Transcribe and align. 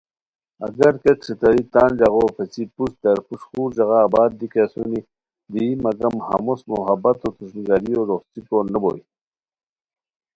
اگر 0.67 0.93
کیہ 1.01 1.13
ݯھتراری 1.25 1.63
تان 1.73 1.89
ژاغو 1.99 2.23
پیڅھی 2.35 2.63
بی 2.65 2.71
پُشت 2.75 2.95
در 3.03 3.17
پُشت 3.27 3.45
خور 3.49 3.69
ژاغا 3.77 3.97
آباد 4.07 4.31
دی 4.39 4.47
کی 4.51 4.59
اسونی 4.65 4.99
دی 5.53 5.65
مگم 5.83 6.15
ہمو 6.27 6.53
محبتو 6.69 7.27
تھروݰنی 7.35 7.61
گریو 7.67 8.01
روخڅیکو 8.09 8.57
نو 8.71 8.79
بوئے 8.83 9.01